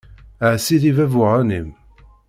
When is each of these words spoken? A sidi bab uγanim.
A 0.47 0.49
sidi 0.63 0.91
bab 0.97 1.13
uγanim. 1.19 1.67